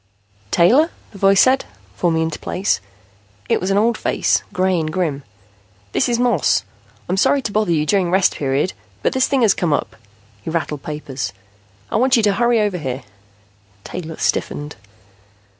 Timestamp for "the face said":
1.11-1.65